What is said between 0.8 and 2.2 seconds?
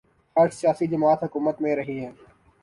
جماعت حکومت میں رہی ہے۔